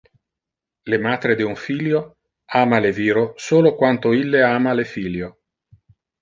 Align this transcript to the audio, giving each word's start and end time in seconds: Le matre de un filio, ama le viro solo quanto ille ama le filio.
Le 0.91 0.97
matre 1.01 1.35
de 1.41 1.45
un 1.49 1.53
filio, 1.63 2.01
ama 2.61 2.79
le 2.87 2.91
viro 3.01 3.27
solo 3.49 3.73
quanto 3.83 4.15
ille 4.23 4.43
ama 4.49 4.75
le 4.81 4.89
filio. 4.95 5.31